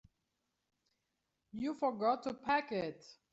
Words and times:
You 1.53 1.75
forgot 1.75 2.23
to 2.23 2.33
pack 2.33 2.71
it. 2.71 3.05